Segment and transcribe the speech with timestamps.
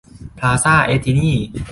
[0.37, 1.29] พลาซ่าแอทธินี